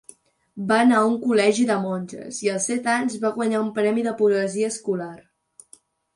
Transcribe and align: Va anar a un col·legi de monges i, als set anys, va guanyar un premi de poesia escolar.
Va 0.69 0.77
anar 0.85 0.95
a 1.01 1.09
un 1.09 1.17
col·legi 1.25 1.65
de 1.71 1.75
monges 1.83 2.39
i, 2.47 2.49
als 2.55 2.65
set 2.71 2.89
anys, 2.95 3.19
va 3.27 3.33
guanyar 3.37 3.61
un 3.67 3.71
premi 3.77 4.07
de 4.09 4.17
poesia 4.25 4.73
escolar. 4.77 5.13